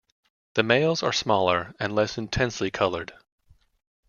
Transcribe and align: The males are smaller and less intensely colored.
The 0.55 0.63
males 0.63 1.03
are 1.03 1.13
smaller 1.13 1.75
and 1.79 1.93
less 1.93 2.17
intensely 2.17 2.71
colored. 2.71 3.13